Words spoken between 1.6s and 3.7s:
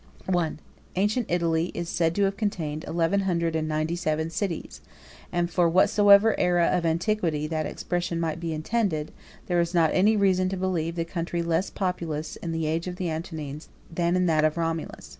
is said to have contained eleven hundred and